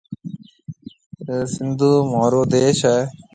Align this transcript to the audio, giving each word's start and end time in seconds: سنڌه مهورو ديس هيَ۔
سنڌه 1.53 1.89
مهورو 2.11 2.41
ديس 2.51 2.79
هيَ۔ 2.89 2.97